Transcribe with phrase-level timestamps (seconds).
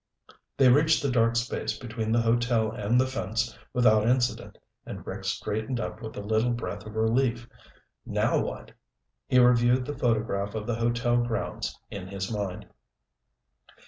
[0.57, 5.25] They reached the dark space between the hotel and the fence without incident and Rick
[5.25, 7.47] straightened up with a little breath of relief.
[8.03, 8.71] Now what?
[9.27, 12.65] He reviewed the photograph of the hotel grounds in his mind.